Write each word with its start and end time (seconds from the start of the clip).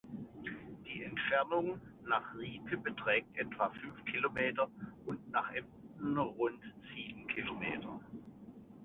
Die 0.87 1.03
Entfernung 1.03 1.79
nach 2.07 2.23
Riepe 2.35 2.75
beträgt 2.75 3.37
etwa 3.37 3.69
fünf 3.69 4.03
Kilometer 4.05 4.67
und 5.05 5.29
nach 5.29 5.51
Emden 5.53 6.17
rund 6.17 6.59
sieben 6.95 7.27
Kilometer. 7.27 7.99